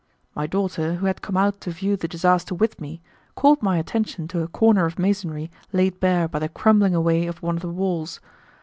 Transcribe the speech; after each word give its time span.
My 0.33 0.47
daughter, 0.47 0.95
who 0.95 1.05
had 1.05 1.21
come 1.21 1.37
out 1.37 1.61
to 1.61 1.69
view 1.69 1.95
the 1.95 2.07
disaster 2.07 2.55
with 2.55 2.81
me, 2.81 3.03
called 3.35 3.61
my 3.61 3.77
attention 3.77 4.27
to 4.29 4.41
a 4.41 4.47
corner 4.47 4.85
of 4.85 4.97
masonry 4.97 5.51
laid 5.71 5.99
bare 5.99 6.27
by 6.27 6.39
the 6.39 6.49
crumbling 6.49 6.95
away 6.95 7.27
of 7.27 7.43
one 7.43 7.55
of 7.57 7.61
the 7.61 7.69
walls. 7.69 8.19